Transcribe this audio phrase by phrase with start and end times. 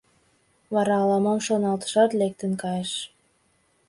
[0.73, 2.93] Вара ала-мом шоналтышат, лектын кайыш.